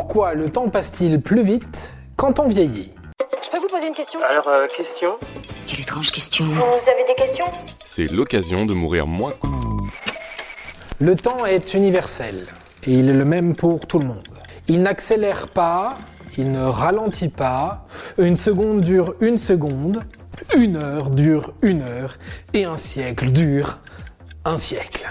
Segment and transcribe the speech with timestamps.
[0.00, 2.90] Pourquoi le temps passe-t-il plus vite quand on vieillit
[3.44, 5.18] Je peux vous poser une question Alors, euh, question
[5.68, 6.46] Quelle étrange question.
[6.46, 7.44] Vous avez des questions
[7.84, 9.34] C'est l'occasion de mourir moins.
[11.00, 12.46] Le temps est universel
[12.86, 14.26] et il est le même pour tout le monde.
[14.68, 15.98] Il n'accélère pas,
[16.38, 17.84] il ne ralentit pas,
[18.16, 20.02] une seconde dure une seconde,
[20.56, 22.16] une heure dure une heure
[22.54, 23.78] et un siècle dure
[24.46, 25.06] un siècle.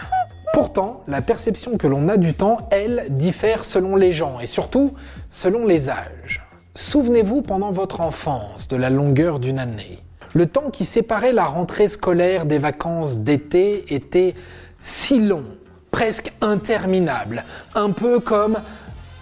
[0.54, 4.94] Pourtant, la perception que l'on a du temps, elle, diffère selon les gens et surtout
[5.30, 6.46] selon les âges.
[6.76, 10.00] Souvenez-vous pendant votre enfance de la longueur d'une année.
[10.34, 14.34] Le temps qui séparait la rentrée scolaire des vacances d'été était
[14.80, 15.44] si long,
[15.92, 17.44] presque interminable,
[17.76, 18.58] un peu comme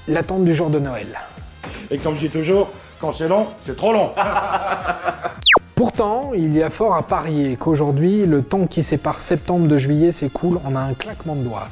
[0.08, 1.08] l'attente du jour de Noël.
[1.92, 4.12] Et comme je dis toujours, quand c'est long, c'est trop long.
[5.78, 10.12] Pourtant, il y a fort à parier qu'aujourd'hui, le temps qui sépare septembre de juillet
[10.12, 11.68] s'écoule en un claquement de doigts.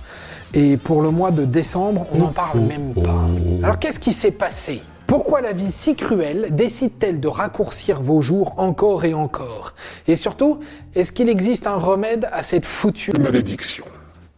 [0.54, 3.26] Et pour le mois de décembre, on n'en parle même pas.
[3.64, 4.84] Alors qu'est-ce qui s'est passé?
[5.08, 9.74] Pourquoi la vie si cruelle décide-t-elle de raccourcir vos jours encore et encore?
[10.08, 10.60] Et surtout,
[10.94, 13.86] est-ce qu'il existe un remède à cette foutue Malédiction.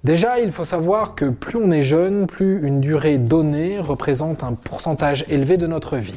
[0.05, 4.53] Déjà, il faut savoir que plus on est jeune, plus une durée donnée représente un
[4.53, 6.15] pourcentage élevé de notre vie.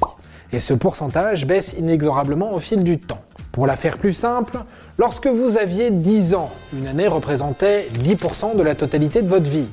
[0.52, 3.24] Et ce pourcentage baisse inexorablement au fil du temps.
[3.52, 4.58] Pour la faire plus simple,
[4.98, 9.68] lorsque vous aviez 10 ans, une année représentait 10% de la totalité de votre vie,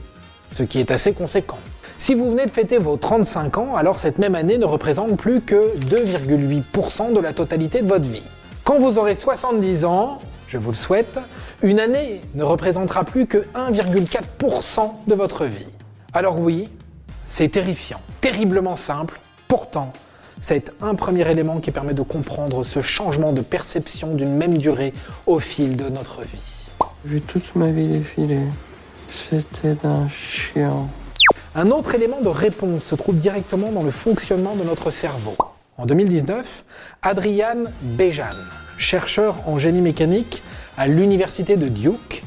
[0.52, 1.60] ce qui est assez conséquent.
[2.00, 5.42] Si vous venez de fêter vos 35 ans, alors cette même année ne représente plus
[5.42, 8.24] que 2,8% de la totalité de votre vie.
[8.64, 11.20] Quand vous aurez 70 ans, je vous le souhaite,
[11.62, 15.70] une année ne représentera plus que 1,4% de votre vie.
[16.14, 16.70] Alors oui,
[17.26, 19.92] c'est terrifiant, terriblement simple, pourtant,
[20.40, 24.94] c'est un premier élément qui permet de comprendre ce changement de perception d'une même durée
[25.26, 26.70] au fil de notre vie.
[27.06, 28.42] J'ai vu toute ma vie défiler.
[29.12, 30.88] C'était d'un chien.
[31.56, 35.36] Un autre élément de réponse se trouve directement dans le fonctionnement de notre cerveau.
[35.78, 36.64] En 2019,
[37.02, 38.30] Adrian Bejan,
[38.78, 40.44] chercheur en génie mécanique
[40.78, 42.24] à l'université de Duke,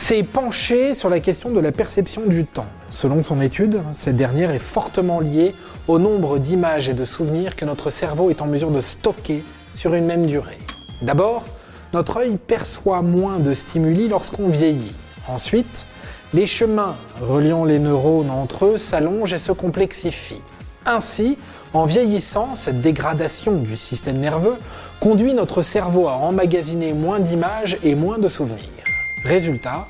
[0.00, 2.66] s'est penché sur la question de la perception du temps.
[2.90, 5.54] Selon son étude, cette dernière est fortement liée
[5.88, 9.44] au nombre d'images et de souvenirs que notre cerveau est en mesure de stocker
[9.74, 10.58] sur une même durée.
[11.02, 11.44] D'abord,
[11.92, 14.94] notre œil perçoit moins de stimuli lorsqu'on vieillit.
[15.28, 15.86] Ensuite,
[16.32, 20.42] les chemins reliant les neurones entre eux s'allongent et se complexifient.
[20.86, 21.36] Ainsi,
[21.74, 24.56] en vieillissant, cette dégradation du système nerveux
[24.98, 28.89] conduit notre cerveau à emmagasiner moins d'images et moins de souvenirs.
[29.24, 29.86] Résultat,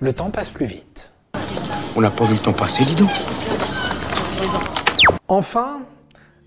[0.00, 1.12] le temps passe plus vite.
[1.96, 3.10] On n'a pas vu le temps passer, dis donc.
[5.28, 5.82] Enfin,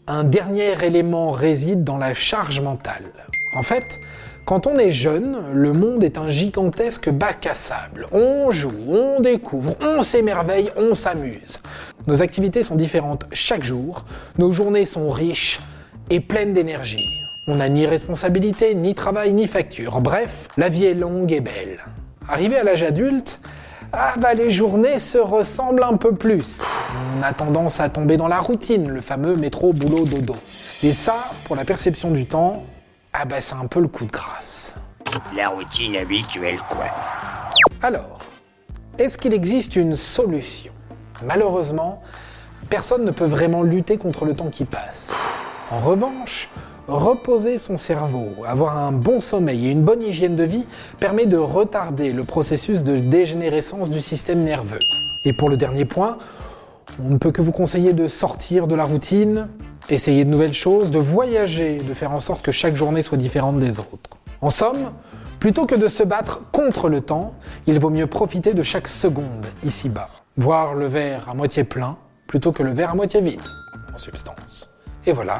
[0.07, 3.03] un dernier élément réside dans la charge mentale.
[3.55, 3.99] En fait,
[4.45, 8.07] quand on est jeune, le monde est un gigantesque bac à sable.
[8.11, 11.61] On joue, on découvre, on s'émerveille, on s'amuse.
[12.07, 14.05] Nos activités sont différentes chaque jour,
[14.39, 15.59] nos journées sont riches
[16.09, 17.20] et pleines d'énergie.
[17.51, 19.99] On n'a ni responsabilité, ni travail, ni facture.
[19.99, 21.79] Bref, la vie est longue et belle.
[22.29, 23.41] Arrivé à l'âge adulte,
[23.91, 26.61] ah bah les journées se ressemblent un peu plus.
[27.19, 30.37] On a tendance à tomber dans la routine, le fameux métro boulot dodo.
[30.81, 32.63] Et ça, pour la perception du temps,
[33.11, 34.73] ah bah c'est un peu le coup de grâce.
[35.35, 36.85] La routine habituelle, quoi.
[37.81, 38.19] Alors,
[38.97, 40.71] est-ce qu'il existe une solution?
[41.25, 42.01] Malheureusement,
[42.69, 45.11] personne ne peut vraiment lutter contre le temps qui passe.
[45.69, 46.49] En revanche,
[46.87, 50.65] reposer son cerveau, avoir un bon sommeil et une bonne hygiène de vie
[50.99, 54.79] permet de retarder le processus de dégénérescence du système nerveux.
[55.23, 56.17] Et pour le dernier point,
[57.03, 59.47] on ne peut que vous conseiller de sortir de la routine,
[59.89, 63.59] essayer de nouvelles choses, de voyager, de faire en sorte que chaque journée soit différente
[63.59, 64.17] des autres.
[64.41, 64.91] En somme,
[65.39, 67.33] plutôt que de se battre contre le temps,
[67.67, 70.09] il vaut mieux profiter de chaque seconde ici-bas.
[70.37, 71.97] Voir le verre à moitié plein
[72.27, 73.41] plutôt que le verre à moitié vide,
[73.93, 74.69] en substance.
[75.05, 75.39] Et voilà,